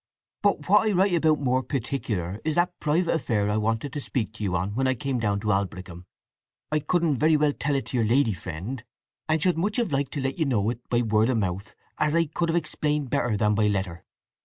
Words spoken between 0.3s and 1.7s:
But what I write about more